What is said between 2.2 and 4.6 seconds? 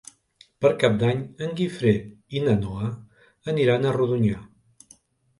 i na Noa aniran a Rodonyà.